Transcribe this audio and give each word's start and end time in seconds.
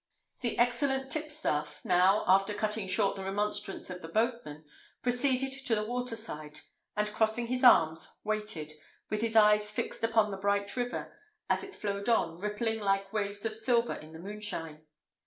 The 0.39 0.57
excellent 0.57 1.11
tipstaff 1.11 1.79
now, 1.83 2.23
after 2.25 2.55
cutting 2.55 2.87
short 2.87 3.15
the 3.15 3.23
remonstrance 3.23 3.91
of 3.91 4.01
the 4.01 4.07
boatman, 4.07 4.65
proceeded 5.03 5.51
to 5.67 5.75
the 5.75 5.85
water 5.85 6.15
side, 6.15 6.61
and 6.97 7.13
crossing 7.13 7.45
his 7.45 7.63
arms, 7.63 8.17
waited, 8.23 8.73
with 9.11 9.21
his 9.21 9.35
eyes 9.35 9.69
fixed 9.69 10.03
upon 10.03 10.31
the 10.31 10.37
bright 10.37 10.75
river, 10.75 11.15
as 11.51 11.63
it 11.63 11.75
flowed 11.75 12.09
on, 12.09 12.39
rippling 12.39 12.79
like 12.79 13.13
waves 13.13 13.45
of 13.45 13.53
silver 13.53 13.93
in 13.93 14.11
the 14.11 14.17
moonshine. 14.17 14.87